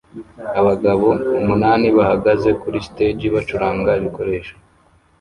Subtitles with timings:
[0.59, 1.07] Abagabo
[1.39, 4.53] umunani bahagaze kuri stage bacuranga ibikoresho